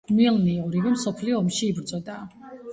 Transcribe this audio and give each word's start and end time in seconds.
მილნი 0.19 0.55
ორივე 0.67 0.95
მსოფლიო 0.95 1.37
ომში 1.43 1.65
იბრძოდა. 1.71 2.19